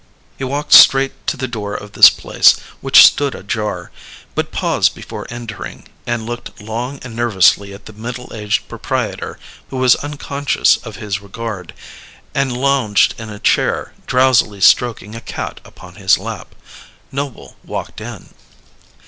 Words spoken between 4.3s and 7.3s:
but paused before entering, and looked long and